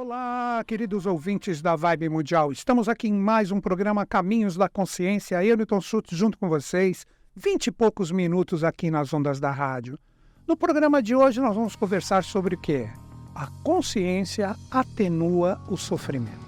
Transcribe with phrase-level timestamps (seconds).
[0.00, 2.52] Olá, queridos ouvintes da Vibe Mundial.
[2.52, 5.44] Estamos aqui em mais um programa Caminhos da Consciência.
[5.44, 9.98] Eu, Newton Schultz, junto com vocês, vinte e poucos minutos aqui nas ondas da rádio.
[10.46, 12.88] No programa de hoje, nós vamos conversar sobre o que?
[13.34, 16.46] A consciência atenua o sofrimento.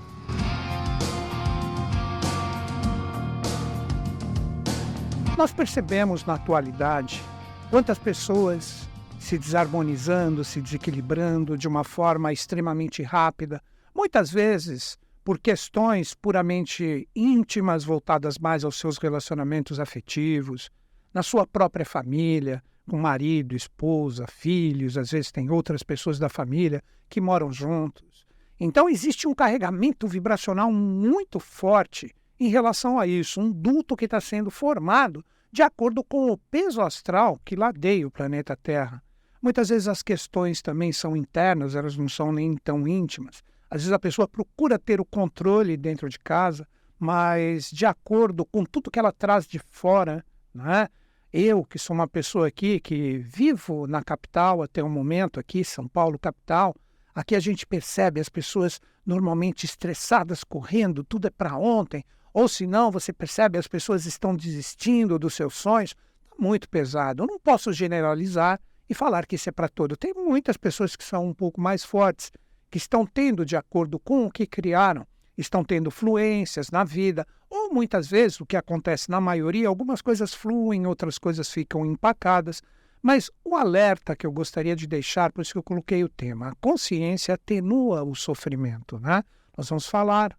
[5.36, 7.20] Nós percebemos na atualidade
[7.68, 8.88] quantas pessoas
[9.20, 13.62] se desarmonizando, se desequilibrando de uma forma extremamente rápida,
[13.94, 20.70] muitas vezes por questões puramente íntimas voltadas mais aos seus relacionamentos afetivos,
[21.12, 26.82] na sua própria família, com marido, esposa, filhos, às vezes tem outras pessoas da família
[27.08, 28.26] que moram juntos.
[28.58, 34.20] Então existe um carregamento vibracional muito forte em relação a isso, um duto que está
[34.20, 39.02] sendo formado de acordo com o peso astral que ladeia o planeta Terra.
[39.42, 43.42] Muitas vezes as questões também são internas, elas não são nem tão íntimas.
[43.70, 46.66] Às vezes a pessoa procura ter o controle dentro de casa,
[46.98, 50.88] mas de acordo com tudo que ela traz de fora, né?
[51.32, 55.86] Eu, que sou uma pessoa aqui que vivo na capital até o momento, aqui, São
[55.86, 56.74] Paulo, capital,
[57.14, 62.04] aqui a gente percebe as pessoas normalmente estressadas, correndo, tudo é para ontem,
[62.34, 65.90] ou se não, você percebe as pessoas estão desistindo dos seus sonhos,
[66.24, 67.22] está muito pesado.
[67.22, 68.60] Eu não posso generalizar,
[68.90, 69.96] e falar que isso é para todo.
[69.96, 72.32] Tem muitas pessoas que são um pouco mais fortes,
[72.68, 75.06] que estão tendo, de acordo com o que criaram,
[75.38, 80.34] estão tendo fluências na vida, ou muitas vezes, o que acontece na maioria, algumas coisas
[80.34, 82.62] fluem, outras coisas ficam empacadas.
[83.00, 86.48] Mas o alerta que eu gostaria de deixar, por isso que eu coloquei o tema,
[86.48, 88.98] a consciência atenua o sofrimento.
[88.98, 89.22] Né?
[89.56, 90.36] Nós vamos falar,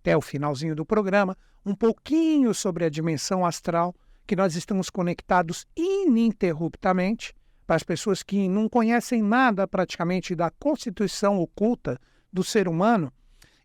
[0.00, 3.94] até o finalzinho do programa, um pouquinho sobre a dimensão astral,
[4.26, 7.32] que nós estamos conectados ininterruptamente
[7.66, 12.00] para as pessoas que não conhecem nada praticamente da constituição oculta
[12.32, 13.12] do ser humano,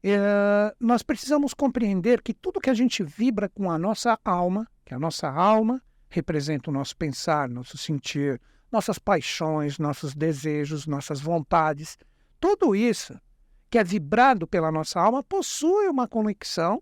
[0.03, 4.93] é, nós precisamos compreender que tudo que a gente vibra com a nossa alma, que
[4.93, 8.41] a nossa alma representa o nosso pensar, nosso sentir,
[8.71, 11.97] nossas paixões, nossos desejos, nossas vontades,
[12.39, 13.19] tudo isso
[13.69, 16.81] que é vibrado pela nossa alma possui uma conexão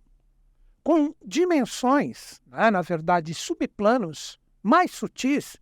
[0.82, 5.58] com dimensões, né, na verdade, subplanos mais sutis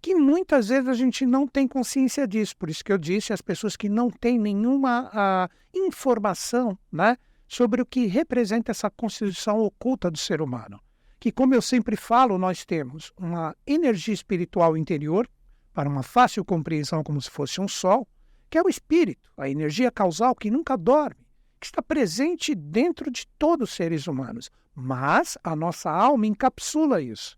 [0.00, 2.56] que muitas vezes a gente não tem consciência disso.
[2.56, 7.16] Por isso que eu disse as pessoas que não têm nenhuma a, informação né,
[7.48, 10.80] sobre o que representa essa constituição oculta do ser humano.
[11.18, 15.28] Que, como eu sempre falo, nós temos uma energia espiritual interior,
[15.72, 18.08] para uma fácil compreensão, como se fosse um sol,
[18.48, 21.26] que é o espírito, a energia causal que nunca dorme,
[21.60, 24.50] que está presente dentro de todos os seres humanos.
[24.74, 27.36] Mas a nossa alma encapsula isso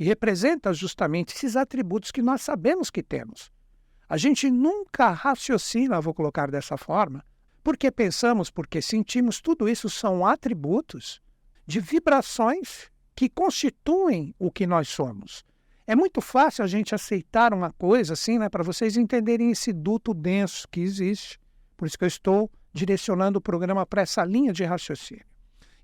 [0.00, 3.52] que representa justamente esses atributos que nós sabemos que temos.
[4.08, 7.22] A gente nunca raciocina, vou colocar dessa forma,
[7.62, 11.20] porque pensamos, porque sentimos, tudo isso são atributos
[11.66, 15.44] de vibrações que constituem o que nós somos.
[15.86, 20.14] É muito fácil a gente aceitar uma coisa assim, né, para vocês entenderem esse duto
[20.14, 21.38] denso que existe.
[21.76, 25.26] Por isso que eu estou direcionando o programa para essa linha de raciocínio.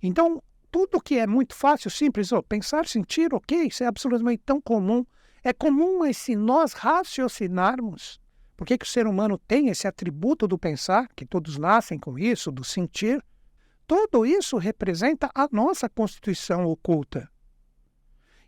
[0.02, 5.04] Então, tudo que é muito fácil, simples, pensar, sentir, ok, isso é absolutamente tão comum.
[5.42, 8.20] É comum, mas se nós raciocinarmos,
[8.56, 12.18] por que, que o ser humano tem esse atributo do pensar, que todos nascem com
[12.18, 13.22] isso, do sentir?
[13.86, 17.30] Tudo isso representa a nossa constituição oculta.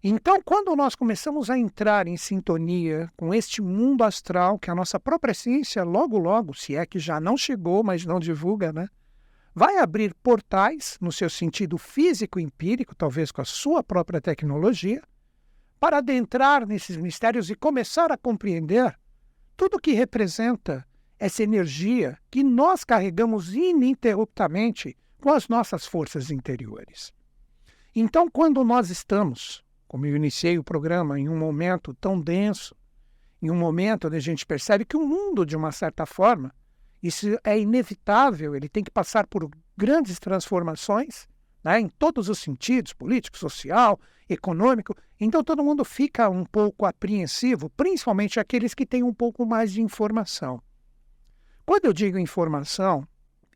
[0.02, 4.98] Então, quando nós começamos a entrar em sintonia com este mundo astral, que a nossa
[4.98, 8.88] própria ciência, logo, logo, se é que já não chegou, mas não divulga, né?
[9.54, 15.02] Vai abrir portais, no seu sentido físico-empírico, talvez com a sua própria tecnologia,
[15.80, 18.98] para adentrar nesses mistérios e começar a compreender
[19.56, 20.86] tudo o que representa
[21.18, 27.12] essa energia que nós carregamos ininterruptamente com as nossas forças interiores.
[27.94, 32.76] Então, quando nós estamos, como eu iniciei o programa, em um momento tão denso,
[33.42, 36.54] em um momento onde a gente percebe que o mundo, de uma certa forma,
[37.02, 41.28] isso é inevitável, ele tem que passar por grandes transformações
[41.62, 44.94] né, em todos os sentidos político, social, econômico.
[45.18, 49.82] Então todo mundo fica um pouco apreensivo, principalmente aqueles que têm um pouco mais de
[49.82, 50.62] informação.
[51.64, 53.06] Quando eu digo informação,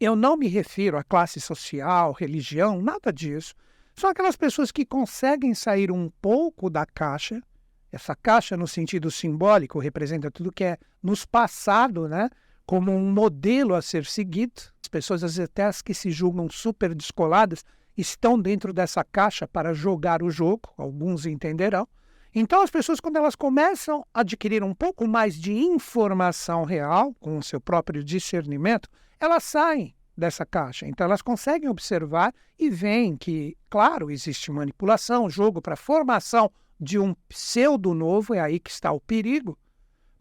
[0.00, 3.55] eu não me refiro à classe social, religião, nada disso.
[3.94, 7.43] São aquelas pessoas que conseguem sair um pouco da caixa.
[7.90, 12.28] Essa caixa, no sentido simbólico, representa tudo que é nos passado, né?
[12.72, 14.62] Como um modelo a ser seguido.
[14.82, 17.66] As pessoas, às vezes, até as que se julgam super descoladas,
[17.98, 21.86] estão dentro dessa caixa para jogar o jogo, alguns entenderão.
[22.34, 27.36] Então, as pessoas, quando elas começam a adquirir um pouco mais de informação real, com
[27.36, 28.88] o seu próprio discernimento,
[29.20, 30.86] elas saem dessa caixa.
[30.86, 37.14] Então elas conseguem observar e veem que, claro, existe manipulação, jogo para formação de um
[37.28, 39.58] pseudo novo, é aí que está o perigo,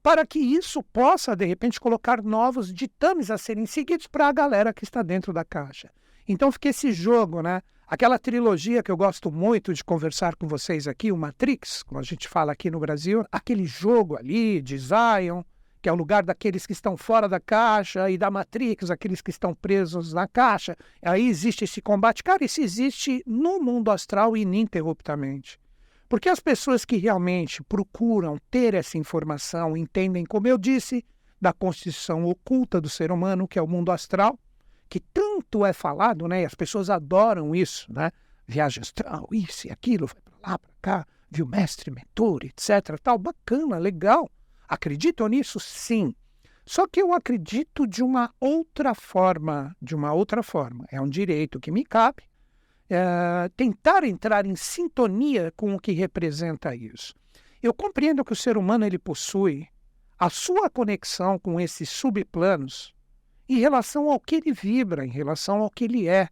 [0.04, 4.74] para que isso possa, de repente, colocar novos ditames a serem seguidos para a galera
[4.74, 5.90] que está dentro da caixa.
[6.28, 7.62] Então fica esse jogo, né?
[7.86, 12.04] Aquela trilogia que eu gosto muito de conversar com vocês aqui, o Matrix, como a
[12.04, 15.44] gente fala aqui no Brasil, aquele jogo ali de Zion,
[15.82, 19.32] que é o lugar daqueles que estão fora da caixa, e da Matrix, aqueles que
[19.32, 20.78] estão presos na caixa.
[21.02, 22.24] Aí existe esse combate.
[22.24, 25.60] Cara, isso existe no mundo astral ininterruptamente.
[26.12, 31.06] Porque as pessoas que realmente procuram ter essa informação entendem, como eu disse,
[31.40, 34.38] da constituição oculta do ser humano, que é o mundo astral,
[34.90, 36.42] que tanto é falado, né?
[36.42, 38.12] E as pessoas adoram isso, né?
[38.46, 43.00] Viagem astral, isso e aquilo, vai para lá, para cá, viu mestre, mentor, etc.
[43.02, 44.30] Tal, bacana, legal.
[44.68, 45.62] Acreditam nisso?
[45.62, 46.14] Sim.
[46.66, 50.86] Só que eu acredito de uma outra forma, de uma outra forma.
[50.92, 52.24] É um direito que me cabe
[52.94, 57.16] é, tentar entrar em sintonia com o que representa isso.
[57.64, 59.66] Eu compreendo que o ser humano ele possui
[60.20, 62.94] a sua conexão com esses subplanos
[63.48, 66.28] em relação ao que ele vibra, em relação ao que ele é.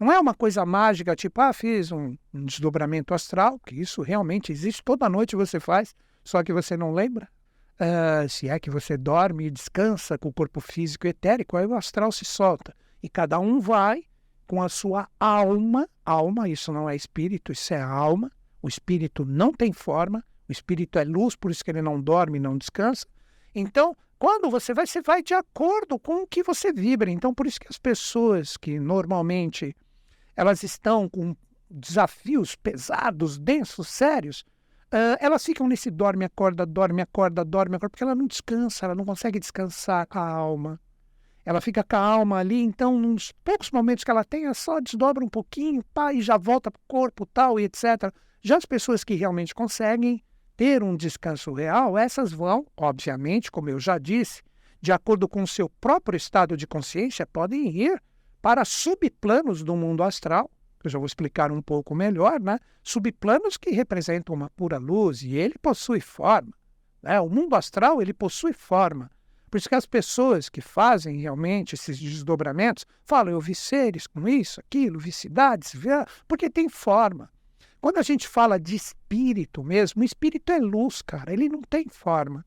[0.00, 4.50] Não é uma coisa mágica, tipo, ah, fiz um, um desdobramento astral, que isso realmente
[4.50, 7.28] existe, toda noite você faz, só que você não lembra.
[7.80, 11.74] Uh, se é que você dorme e descansa com o corpo físico etérico, aí o
[11.74, 12.74] astral se solta.
[13.02, 14.04] E cada um vai
[14.50, 15.88] com a sua alma.
[16.04, 18.32] Alma, isso não é espírito, isso é alma.
[18.60, 22.40] O espírito não tem forma, o espírito é luz, por isso que ele não dorme
[22.40, 23.06] não descansa.
[23.54, 27.08] Então, quando você vai, você vai de acordo com o que você vibra.
[27.12, 29.76] Então, por isso que as pessoas que normalmente
[30.34, 31.36] elas estão com
[31.70, 34.44] desafios pesados, densos, sérios,
[34.92, 38.94] Uh, elas ficam nesse dorme, acorda, dorme, acorda, dorme, acorda, porque ela não descansa, ela
[38.96, 40.80] não consegue descansar com a alma.
[41.50, 44.78] Ela fica com a alma ali, então, nos poucos momentos que ela tem, ela só
[44.78, 48.14] desdobra um pouquinho, pá, e já volta para o corpo tal, e etc.
[48.40, 50.22] Já as pessoas que realmente conseguem
[50.56, 54.42] ter um descanso real, essas vão, obviamente, como eu já disse,
[54.80, 58.00] de acordo com o seu próprio estado de consciência, podem ir
[58.40, 60.48] para subplanos do mundo astral,
[60.78, 62.60] que eu já vou explicar um pouco melhor, né?
[62.80, 66.52] subplanos que representam uma pura luz e ele possui forma.
[67.02, 67.20] Né?
[67.20, 69.10] O mundo astral ele possui forma.
[69.50, 74.28] Por isso que as pessoas que fazem realmente esses desdobramentos falam, eu vi seres com
[74.28, 75.88] isso, aquilo, vi cidades, vi...
[76.28, 77.28] porque tem forma.
[77.80, 81.88] Quando a gente fala de espírito mesmo, o espírito é luz, cara, ele não tem
[81.88, 82.44] forma.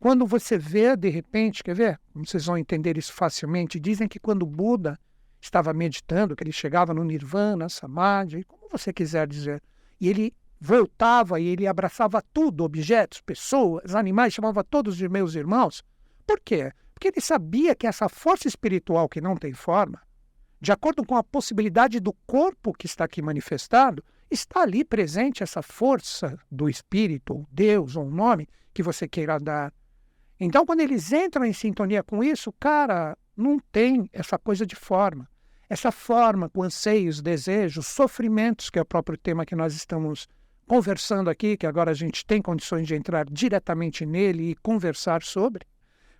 [0.00, 2.00] Quando você vê, de repente, quer ver?
[2.12, 3.78] Vocês vão entender isso facilmente.
[3.78, 4.98] Dizem que quando Buda
[5.40, 9.62] estava meditando, que ele chegava no nirvana, samadhi, como você quiser dizer.
[10.00, 15.84] E ele voltava e ele abraçava tudo, objetos, pessoas, animais, chamava todos de meus irmãos.
[16.26, 16.72] Por quê?
[16.94, 20.00] Porque ele sabia que essa força espiritual que não tem forma,
[20.60, 25.62] de acordo com a possibilidade do corpo que está aqui manifestado, está ali presente essa
[25.62, 29.72] força do espírito, ou Deus, ou um nome que você queira dar.
[30.38, 35.28] Então, quando eles entram em sintonia com isso, cara, não tem essa coisa de forma
[35.72, 40.28] essa forma com anseios, desejos, sofrimentos, que é o próprio tema que nós estamos
[40.68, 45.66] conversando aqui, que agora a gente tem condições de entrar diretamente nele e conversar sobre.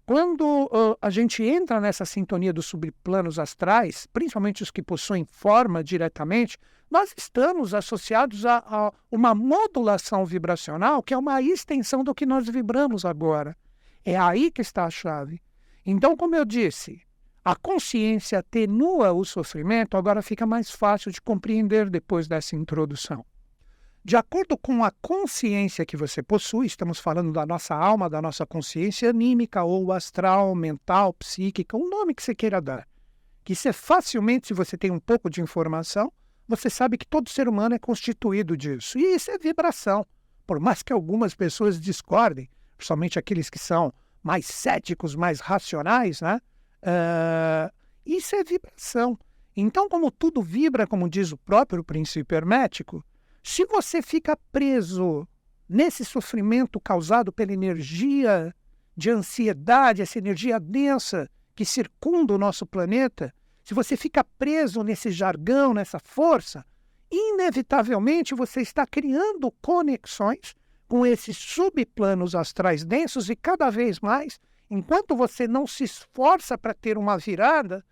[0.04, 5.82] Quando uh, a gente entra nessa sintonia dos subplanos astrais, principalmente os que possuem forma
[5.82, 6.58] diretamente,
[6.90, 12.48] nós estamos associados a, a uma modulação vibracional que é uma extensão do que nós
[12.48, 13.56] vibramos agora.
[14.04, 15.40] É aí que está a chave.
[15.86, 17.00] Então, como eu disse,
[17.44, 23.24] a consciência atenua o sofrimento, agora fica mais fácil de compreender depois dessa introdução.
[24.04, 28.44] De acordo com a consciência que você possui, estamos falando da nossa alma, da nossa
[28.44, 32.88] consciência anímica ou astral, mental, psíquica, o nome que você queira dar.
[33.44, 36.12] Que é facilmente, se você tem um pouco de informação,
[36.48, 38.98] você sabe que todo ser humano é constituído disso.
[38.98, 40.04] E isso é vibração.
[40.48, 46.40] Por mais que algumas pessoas discordem, principalmente aqueles que são mais céticos, mais racionais, né?
[46.82, 47.72] Uh,
[48.04, 49.16] isso é vibração.
[49.56, 53.04] Então, como tudo vibra, como diz o próprio princípio hermético,
[53.42, 55.26] se você fica preso
[55.68, 58.54] nesse sofrimento causado pela energia
[58.96, 63.34] de ansiedade, essa energia densa que circunda o nosso planeta,
[63.64, 66.64] se você fica preso nesse jargão, nessa força,
[67.10, 70.54] inevitavelmente você está criando conexões
[70.88, 74.38] com esses subplanos astrais densos e cada vez mais
[74.74, 77.84] Enquanto você não se esforça para ter uma virada,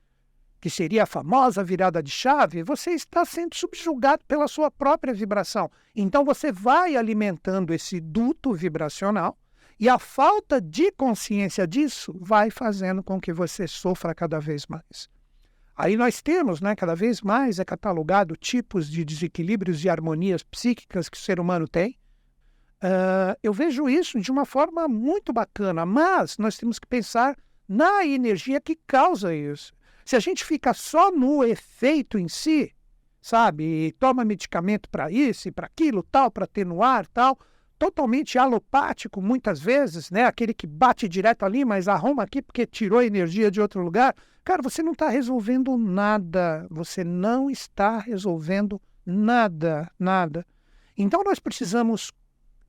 [0.61, 5.71] que seria a famosa virada de chave, você está sendo subjugado pela sua própria vibração.
[5.97, 9.39] Então você vai alimentando esse duto vibracional
[9.79, 15.09] e a falta de consciência disso vai fazendo com que você sofra cada vez mais.
[15.75, 21.09] Aí nós temos, né, cada vez mais é catalogado tipos de desequilíbrios e harmonias psíquicas
[21.09, 21.99] que o ser humano tem.
[22.83, 27.35] Uh, eu vejo isso de uma forma muito bacana, mas nós temos que pensar
[27.67, 29.73] na energia que causa isso.
[30.11, 32.75] Se a gente fica só no efeito em si,
[33.23, 37.39] sabe, e toma medicamento para isso e para aquilo, tal, para atenuar, tal,
[37.79, 40.25] totalmente alopático muitas vezes, né?
[40.25, 44.13] Aquele que bate direto ali, mas arruma aqui porque tirou energia de outro lugar.
[44.43, 46.67] Cara, você não está resolvendo nada.
[46.73, 50.45] Você não está resolvendo nada, nada.
[50.99, 52.11] Então nós precisamos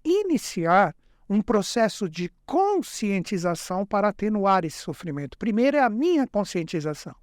[0.05, 0.95] iniciar
[1.27, 5.39] um processo de conscientização para atenuar esse sofrimento.
[5.39, 7.15] Primeiro é a minha conscientização.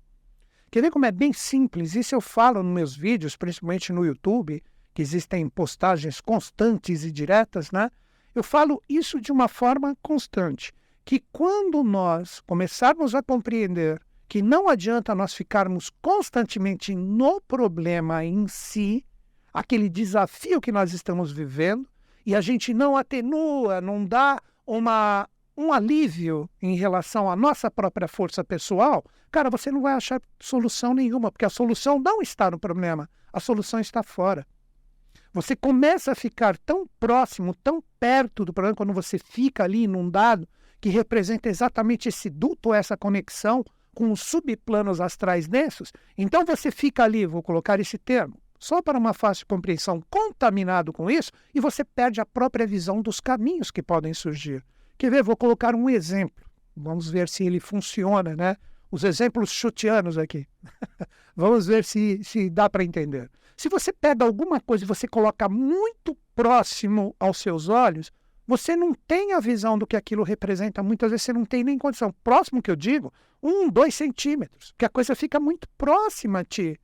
[0.71, 1.95] Quer ver como é bem simples?
[1.95, 7.71] Isso eu falo nos meus vídeos, principalmente no YouTube que existem postagens constantes e diretas,
[7.71, 7.89] né?
[8.35, 10.73] Eu falo isso de uma forma constante,
[11.05, 18.47] que quando nós começarmos a compreender que não adianta nós ficarmos constantemente no problema em
[18.47, 19.05] si,
[19.55, 21.89] aquele desafio que nós estamos vivendo,
[22.27, 25.27] e a gente não atenua, não dá uma,
[25.59, 30.95] um alívio em relação à nossa própria força pessoal, cara, você não vai achar solução
[30.95, 34.47] nenhuma, porque a solução não está no problema, a solução está fora.
[35.33, 40.49] Você começa a ficar tão próximo, tão perto do problema, quando você fica ali inundado,
[40.81, 45.93] que representa exatamente esse duto, essa conexão com os subplanos astrais densos.
[46.17, 51.11] Então você fica ali, vou colocar esse termo, só para uma fácil compreensão, contaminado com
[51.11, 54.65] isso, e você perde a própria visão dos caminhos que podem surgir.
[54.99, 55.23] Quer ver?
[55.23, 56.45] Vou colocar um exemplo.
[56.77, 58.57] Vamos ver se ele funciona, né?
[58.91, 60.47] Os exemplos chutianos aqui.
[61.37, 63.31] Vamos ver se, se dá para entender.
[63.57, 68.13] Se você pega alguma coisa e você coloca muito próximo aos seus olhos,
[68.47, 70.83] você não tem a visão do que aquilo representa.
[70.83, 72.15] Muitas vezes você não tem nem condição.
[72.25, 73.13] Próximo que eu digo,
[73.43, 76.81] um, dois centímetros, que a coisa fica muito próxima a ti.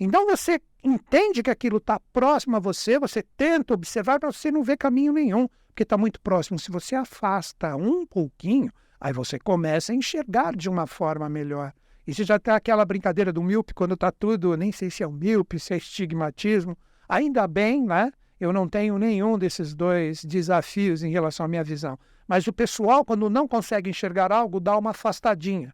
[0.00, 4.64] Então você entende que aquilo está próximo a você, você tenta observar, mas você não
[4.64, 6.58] vê caminho nenhum, porque está muito próximo.
[6.58, 11.72] Se você afasta um pouquinho, aí você começa a enxergar de uma forma melhor.
[12.06, 15.06] E se já tem aquela brincadeira do míope, quando está tudo, nem sei se é
[15.06, 16.76] o míope, se é estigmatismo,
[17.08, 18.12] ainda bem, né?
[18.38, 21.98] Eu não tenho nenhum desses dois desafios em relação à minha visão.
[22.26, 25.72] Mas o pessoal, quando não consegue enxergar algo, dá uma afastadinha.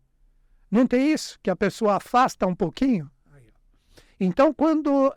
[0.71, 1.39] Não tem isso?
[1.43, 3.11] Que a pessoa afasta um pouquinho?
[4.21, 5.13] Então, quando uh,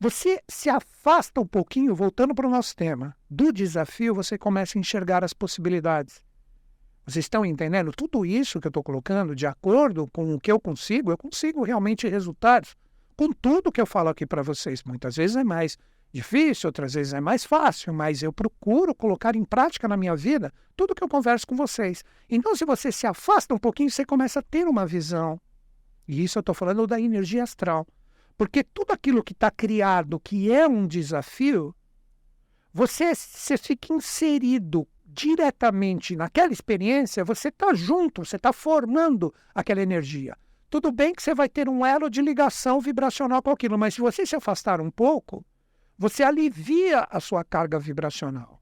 [0.00, 4.80] você se afasta um pouquinho, voltando para o nosso tema, do desafio, você começa a
[4.80, 6.22] enxergar as possibilidades.
[7.06, 7.92] Vocês estão entendendo?
[7.92, 11.62] Tudo isso que eu estou colocando, de acordo com o que eu consigo, eu consigo
[11.62, 12.74] realmente resultados
[13.14, 14.82] com tudo que eu falo aqui para vocês.
[14.84, 15.76] Muitas vezes é mais
[16.10, 20.50] difícil, outras vezes é mais fácil, mas eu procuro colocar em prática na minha vida
[20.74, 22.02] tudo que eu converso com vocês.
[22.26, 25.38] Então, se você se afasta um pouquinho, você começa a ter uma visão.
[26.08, 27.86] E isso eu estou falando da energia astral.
[28.40, 31.76] Porque tudo aquilo que está criado, que é um desafio,
[32.72, 40.38] você, você fica inserido diretamente naquela experiência, você está junto, você está formando aquela energia.
[40.70, 44.00] Tudo bem que você vai ter um elo de ligação vibracional com aquilo, mas se
[44.00, 45.44] você se afastar um pouco,
[45.98, 48.59] você alivia a sua carga vibracional.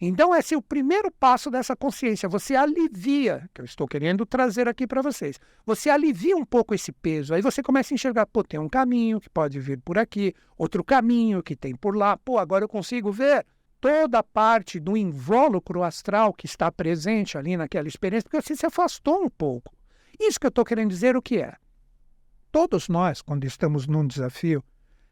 [0.00, 2.28] Então, esse é o primeiro passo dessa consciência.
[2.28, 5.40] Você alivia, que eu estou querendo trazer aqui para vocês.
[5.66, 7.34] Você alivia um pouco esse peso.
[7.34, 10.84] Aí você começa a enxergar: pô, tem um caminho que pode vir por aqui, outro
[10.84, 12.16] caminho que tem por lá.
[12.16, 13.44] Pô, agora eu consigo ver
[13.80, 18.66] toda a parte do invólucro astral que está presente ali naquela experiência, porque você se
[18.66, 19.74] afastou um pouco.
[20.18, 21.54] Isso que eu estou querendo dizer o que é?
[22.50, 24.62] Todos nós, quando estamos num desafio,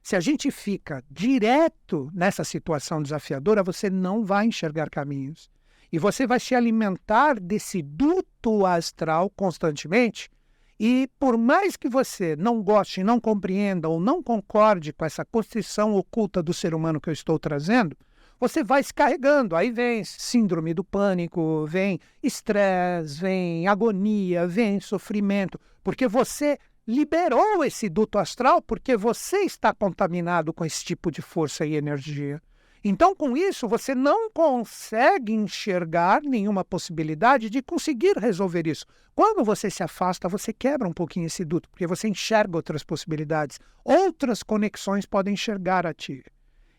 [0.07, 5.51] se a gente fica direto nessa situação desafiadora, você não vai enxergar caminhos.
[5.91, 10.31] E você vai se alimentar desse duto astral constantemente.
[10.79, 15.97] E por mais que você não goste, não compreenda ou não concorde com essa construção
[15.97, 17.97] oculta do ser humano que eu estou trazendo,
[18.39, 19.57] você vai se carregando.
[19.57, 27.88] Aí vem síndrome do pânico, vem estresse, vem agonia, vem sofrimento, porque você liberou esse
[27.88, 32.40] duto astral porque você está contaminado com esse tipo de força e energia.
[32.85, 38.87] Então, com isso, você não consegue enxergar nenhuma possibilidade de conseguir resolver isso.
[39.12, 43.59] Quando você se afasta, você quebra um pouquinho esse duto, porque você enxerga outras possibilidades.
[43.85, 46.23] Outras conexões podem enxergar a ti.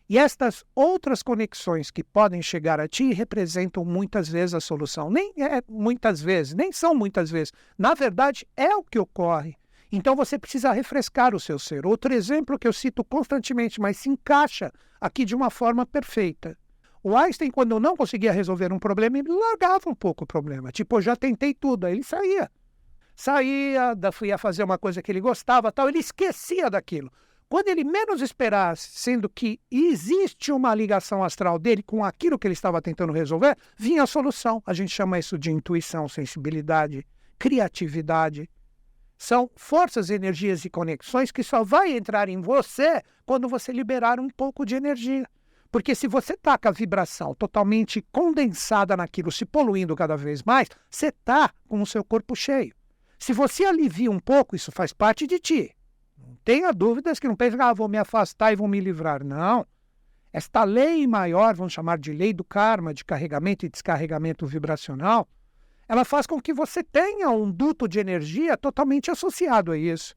[0.08, 5.10] E estas outras conexões que podem chegar a ti representam muitas vezes a solução.
[5.10, 7.52] Nem é muitas vezes, nem são muitas vezes.
[7.76, 9.58] Na verdade, é o que ocorre.
[9.90, 11.86] Então você precisa refrescar o seu ser.
[11.86, 16.56] Outro exemplo que eu cito constantemente, mas se encaixa aqui de uma forma perfeita.
[17.02, 20.70] O Einstein, quando não conseguia resolver um problema, ele largava um pouco o problema.
[20.70, 22.50] Tipo, já tentei tudo, aí ele saía.
[23.14, 27.10] saía, ia fazer uma coisa que ele gostava, tal, ele esquecia daquilo.
[27.48, 32.52] Quando ele menos esperasse, sendo que existe uma ligação astral dele com aquilo que ele
[32.52, 34.62] estava tentando resolver, vinha a solução.
[34.66, 37.06] A gente chama isso de intuição, sensibilidade,
[37.38, 38.50] criatividade.
[39.18, 44.30] São forças, energias e conexões que só vai entrar em você quando você liberar um
[44.30, 45.28] pouco de energia.
[45.72, 50.68] Porque se você está com a vibração totalmente condensada naquilo, se poluindo cada vez mais,
[50.88, 52.72] você está com o seu corpo cheio.
[53.18, 55.76] Se você alivia um pouco, isso faz parte de ti.
[56.16, 59.24] Não tenha dúvidas que não pense, ah, vou me afastar e vou me livrar.
[59.24, 59.66] Não.
[60.32, 65.28] Esta lei maior, vamos chamar de lei do karma, de carregamento e descarregamento vibracional,
[65.88, 70.14] ela faz com que você tenha um duto de energia totalmente associado a isso.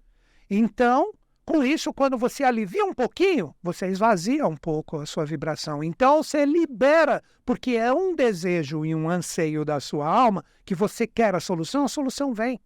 [0.50, 1.14] Então,
[1.46, 5.84] com isso, quando você alivia um pouquinho, você esvazia um pouco a sua vibração.
[5.84, 11.08] Então, você libera, porque é um desejo e um anseio da sua alma que você
[11.08, 12.60] quer a solução, a solução vem.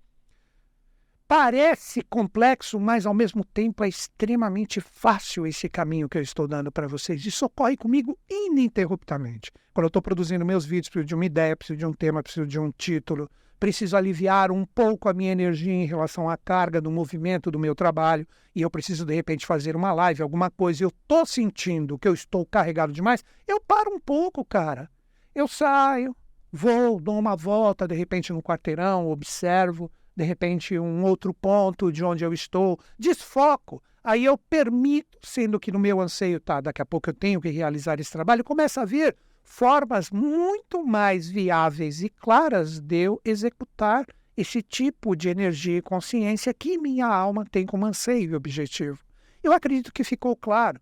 [1.27, 6.71] Parece complexo, mas ao mesmo tempo é extremamente fácil esse caminho que eu estou dando
[6.71, 7.25] para vocês.
[7.25, 9.51] Isso ocorre comigo ininterruptamente.
[9.73, 12.45] Quando eu estou produzindo meus vídeos, preciso de uma ideia, preciso de um tema, preciso
[12.45, 13.27] de um título,
[13.59, 17.73] preciso aliviar um pouco a minha energia em relação à carga do movimento do meu
[17.73, 22.07] trabalho e eu preciso de repente fazer uma live, alguma coisa, eu estou sentindo que
[22.07, 24.87] eu estou carregado demais, eu paro um pouco, cara.
[25.33, 26.15] Eu saio,
[26.51, 32.03] vou, dou uma volta de repente no quarteirão, observo de repente um outro ponto de
[32.03, 33.83] onde eu estou, desfoco.
[34.03, 37.49] Aí eu permito, sendo que no meu anseio, tá, daqui a pouco eu tenho que
[37.49, 44.05] realizar esse trabalho, começa a vir formas muito mais viáveis e claras de eu executar
[44.37, 48.99] esse tipo de energia e consciência que minha alma tem como anseio e objetivo.
[49.41, 50.79] Eu acredito que ficou claro.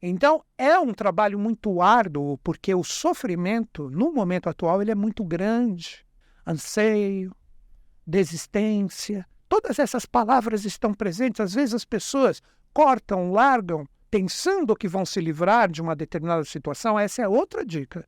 [0.00, 5.24] Então, é um trabalho muito árduo, porque o sofrimento, no momento atual, ele é muito
[5.24, 6.06] grande.
[6.46, 7.34] Anseio,
[8.06, 9.26] desistência.
[9.48, 11.40] Todas essas palavras estão presentes.
[11.40, 16.98] Às vezes as pessoas cortam, largam, pensando que vão se livrar de uma determinada situação.
[16.98, 18.06] Essa é outra dica.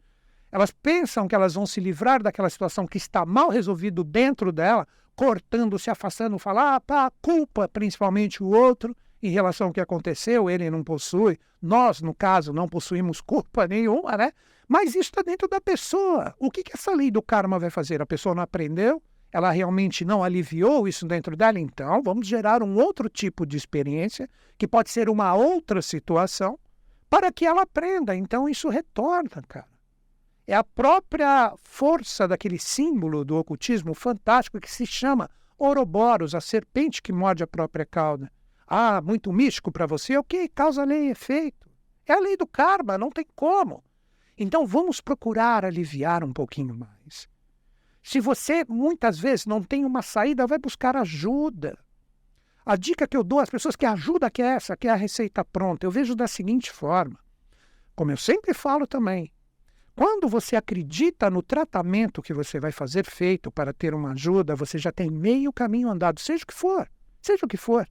[0.50, 4.86] Elas pensam que elas vão se livrar daquela situação que está mal resolvido dentro dela,
[5.14, 10.48] cortando, se afastando, falar, ah, pá, culpa principalmente o outro em relação ao que aconteceu,
[10.48, 11.38] ele não possui.
[11.60, 14.32] Nós, no caso, não possuímos culpa nenhuma, né?
[14.66, 16.34] Mas isso está dentro da pessoa.
[16.38, 18.00] O que, que essa lei do karma vai fazer?
[18.00, 22.76] A pessoa não aprendeu, ela realmente não aliviou isso dentro dela, então vamos gerar um
[22.76, 26.58] outro tipo de experiência, que pode ser uma outra situação,
[27.10, 28.14] para que ela aprenda.
[28.16, 29.66] Então isso retorna, cara.
[30.46, 37.02] É a própria força daquele símbolo do ocultismo fantástico que se chama Ouroboros, a serpente
[37.02, 38.32] que morde a própria cauda.
[38.66, 40.16] Ah, muito místico para você?
[40.16, 40.48] O que?
[40.48, 41.68] Causa, lei e efeito.
[42.06, 43.84] É a lei do karma, não tem como.
[44.38, 46.97] Então vamos procurar aliviar um pouquinho mais.
[48.08, 51.78] Se você muitas vezes não tem uma saída, vai buscar ajuda.
[52.64, 54.94] A dica que eu dou às pessoas que ajuda que é essa, que é a
[54.94, 57.18] receita pronta, eu vejo da seguinte forma.
[57.94, 59.30] Como eu sempre falo também,
[59.94, 64.78] quando você acredita no tratamento que você vai fazer feito para ter uma ajuda, você
[64.78, 66.88] já tem meio caminho andado, seja o que for,
[67.20, 67.86] seja o que for.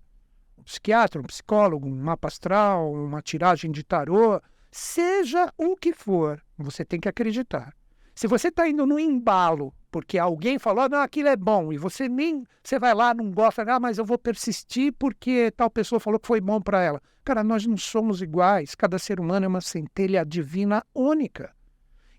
[0.58, 6.44] Um psiquiatra, um psicólogo, um mapa astral, uma tiragem de tarô, seja o que for,
[6.58, 7.72] você tem que acreditar.
[8.16, 12.10] Se você está indo no embalo porque alguém falou, não, aquilo é bom, e você
[12.10, 16.20] nem, você vai lá, não gosta, ah, mas eu vou persistir porque tal pessoa falou
[16.20, 17.02] que foi bom para ela.
[17.24, 21.56] Cara, nós não somos iguais, cada ser humano é uma centelha divina única.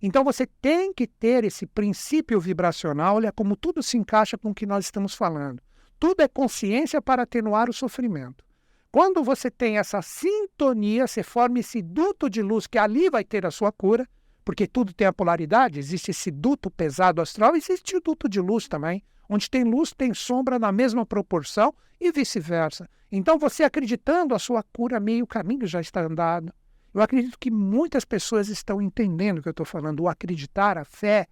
[0.01, 4.55] Então você tem que ter esse princípio vibracional, olha como tudo se encaixa com o
[4.55, 5.61] que nós estamos falando.
[5.99, 8.45] Tudo é consciência para atenuar o sofrimento.
[8.91, 13.45] Quando você tem essa sintonia, você forma esse duto de luz que ali vai ter
[13.45, 14.09] a sua cura,
[14.49, 18.67] porque tudo tem a polaridade, existe esse duto pesado astral, existe o duto de luz
[18.67, 19.05] também.
[19.29, 22.89] Onde tem luz, tem sombra na mesma proporção e vice-versa.
[23.13, 26.51] Então, você acreditando, a sua cura, meio caminho já está andado.
[26.95, 30.01] Eu acredito que muitas pessoas estão entendendo o que eu estou falando.
[30.01, 31.27] O acreditar, a fé,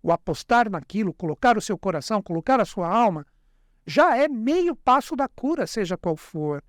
[0.00, 3.26] o apostar naquilo, colocar o seu coração, colocar a sua alma,
[3.84, 6.62] já é meio passo da cura, seja qual for.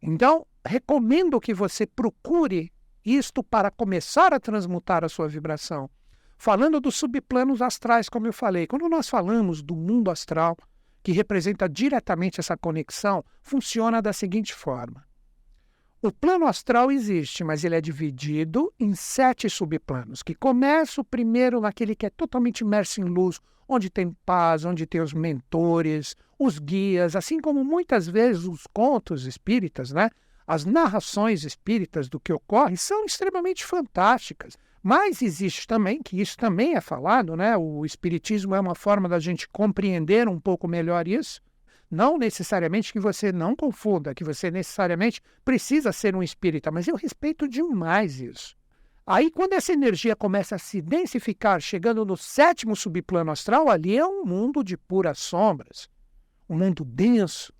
[0.00, 2.72] Então, recomendo que você procure
[3.04, 5.90] isto para começar a transmutar a sua vibração.
[6.38, 10.56] Falando dos subplanos astrais, como eu falei, quando nós falamos do mundo astral,
[11.02, 15.04] que representa diretamente essa conexão, funciona da seguinte forma.
[16.00, 21.94] O plano astral existe, mas ele é dividido em sete subplanos, que começa primeiro naquele
[21.94, 27.16] que é totalmente imerso em luz, onde tem paz, onde tem os mentores, os guias,
[27.16, 30.10] assim como muitas vezes os contos espíritas, né?
[30.46, 34.58] As narrações espíritas do que ocorre são extremamente fantásticas.
[34.82, 37.56] Mas existe também, que isso também é falado, né?
[37.56, 41.40] O espiritismo é uma forma da gente compreender um pouco melhor isso.
[41.90, 46.96] Não necessariamente que você não confunda, que você necessariamente precisa ser um espírita, mas eu
[46.96, 48.54] respeito demais isso.
[49.06, 54.04] Aí, quando essa energia começa a se densificar, chegando no sétimo subplano astral, ali é
[54.04, 55.88] um mundo de puras sombras,
[56.46, 57.53] um mundo denso,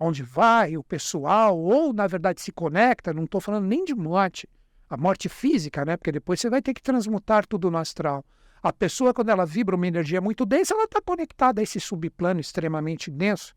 [0.00, 4.48] onde vai o pessoal, ou na verdade se conecta, não estou falando nem de morte,
[4.88, 5.96] a morte física, né?
[5.96, 8.24] Porque depois você vai ter que transmutar tudo no astral.
[8.62, 12.40] A pessoa, quando ela vibra uma energia muito densa, ela está conectada a esse subplano
[12.40, 13.54] extremamente denso,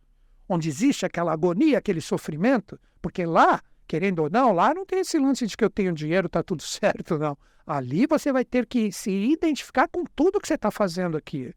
[0.48, 5.18] onde existe aquela agonia, aquele sofrimento, porque lá, querendo ou não, lá não tem esse
[5.18, 7.38] lance de que eu tenho dinheiro, está tudo certo, não.
[7.66, 11.54] Ali você vai ter que se identificar com tudo que você está fazendo aqui.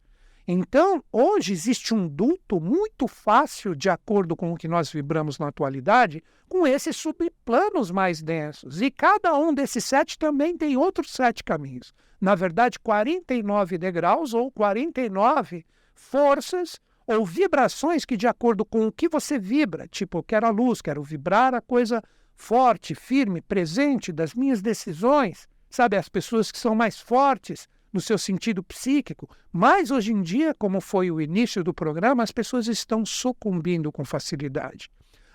[0.49, 5.49] Então, hoje existe um duto muito fácil, de acordo com o que nós vibramos na
[5.49, 8.81] atualidade, com esses subplanos mais densos.
[8.81, 11.93] E cada um desses sete também tem outros sete caminhos.
[12.21, 19.09] Na verdade, 49 degraus ou 49 forças ou vibrações que, de acordo com o que
[19.09, 22.01] você vibra, tipo, eu quero a luz, quero vibrar a coisa
[22.37, 25.97] forte, firme, presente das minhas decisões, sabe?
[25.97, 30.81] As pessoas que são mais fortes no seu sentido psíquico, mas hoje em dia, como
[30.81, 34.91] foi o início do programa, as pessoas estão sucumbindo com facilidade.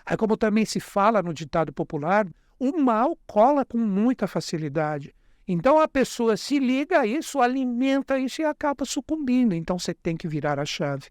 [0.06, 2.28] Aí, como também se fala no ditado popular,
[2.60, 5.14] o mal cola com muita facilidade.
[5.48, 9.56] Então a pessoa se liga a isso, alimenta isso e acaba sucumbindo.
[9.56, 11.10] Então você tem que virar a chave.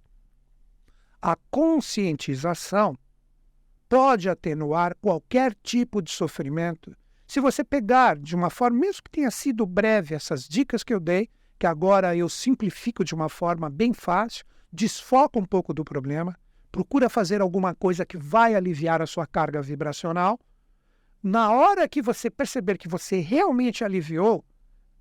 [1.20, 2.96] A conscientização
[3.88, 6.96] pode atenuar qualquer tipo de sofrimento
[7.30, 10.98] se você pegar de uma forma, mesmo que tenha sido breve, essas dicas que eu
[10.98, 11.28] dei
[11.60, 16.36] que agora eu simplifico de uma forma bem fácil, desfoca um pouco do problema,
[16.72, 20.40] procura fazer alguma coisa que vai aliviar a sua carga vibracional.
[21.22, 24.44] Na hora que você perceber que você realmente aliviou,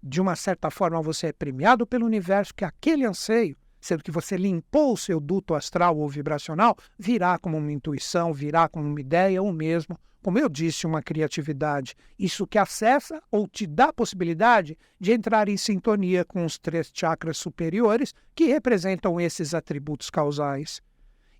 [0.04, 4.38] de uma certa forma você é premiado pelo universo que aquele anseio, sendo que você
[4.38, 9.42] limpou o seu duto astral ou vibracional, virá como uma intuição, virá como uma ideia
[9.42, 11.96] ou mesmo como eu disse, uma criatividade.
[12.18, 16.92] Isso que acessa ou te dá a possibilidade de entrar em sintonia com os três
[16.94, 20.82] chakras superiores que representam esses atributos causais.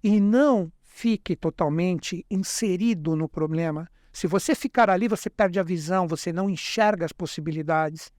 [0.02, 3.90] E não fique totalmente inserido no problema.
[4.12, 8.12] Se você ficar ali, você perde a visão, você não enxerga as possibilidades.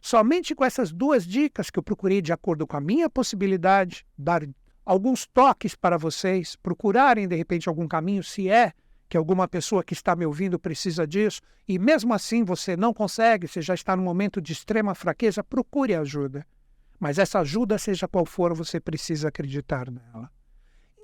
[0.00, 4.42] Somente com essas duas dicas que eu procurei de acordo com a minha possibilidade, dar
[4.84, 8.72] alguns toques para vocês, procurarem de repente algum caminho, se é
[9.08, 13.48] que alguma pessoa que está me ouvindo precisa disso, e mesmo assim você não consegue,
[13.48, 16.46] você já está num momento de extrema fraqueza, procure ajuda.
[17.00, 20.30] Mas essa ajuda, seja qual for, você precisa acreditar nela.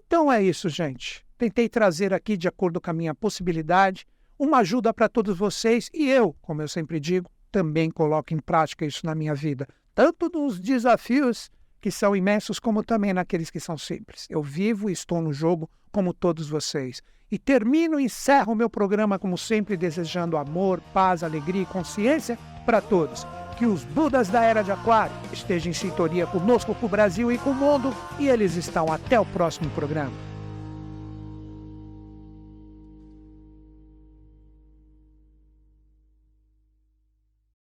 [0.06, 1.24] Então é isso, gente.
[1.38, 4.06] Tentei trazer aqui, de acordo com a minha possibilidade,
[4.38, 8.84] uma ajuda para todos vocês e eu, como eu sempre digo, também coloco em prática
[8.84, 13.78] isso na minha vida, tanto nos desafios que são imensos, como também naqueles que são
[13.78, 14.26] simples.
[14.28, 17.00] Eu vivo e estou no jogo como todos vocês.
[17.30, 22.38] E termino e encerro o meu programa, como sempre, desejando amor, paz, alegria e consciência
[22.64, 23.26] para todos.
[23.58, 27.38] Que os Budas da Era de Aquário estejam em sintonia conosco, com o Brasil e
[27.38, 27.94] com o mundo.
[28.18, 30.33] E eles estão até o próximo programa.